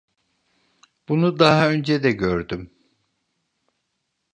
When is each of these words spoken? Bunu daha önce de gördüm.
Bunu 1.09 1.39
daha 1.39 1.69
önce 1.69 2.03
de 2.03 2.11
gördüm. 2.11 2.71